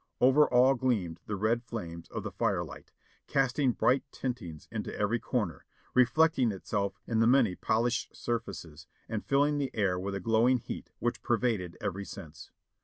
Over 0.19 0.51
all 0.51 0.73
gleamed 0.73 1.19
the 1.27 1.35
red 1.35 1.61
flames 1.63 2.07
of 2.09 2.23
the 2.23 2.31
fire 2.31 2.63
light, 2.63 2.91
casting 3.27 3.73
bright 3.73 4.03
tintings 4.11 4.67
into 4.71 4.91
every 4.97 5.19
corner, 5.19 5.63
reflecting 5.93 6.51
itself 6.51 6.99
in 7.05 7.19
the 7.19 7.27
many 7.27 7.53
polished 7.53 8.15
surfaces 8.15 8.87
and 9.07 9.23
filling 9.23 9.59
the 9.59 9.69
air 9.75 9.99
with 9.99 10.15
a 10.15 10.19
glow 10.19 10.49
ing 10.49 10.57
heat 10.57 10.89
which 10.97 11.21
pervaded 11.21 11.77
every 11.81 12.05
sense. 12.05 12.49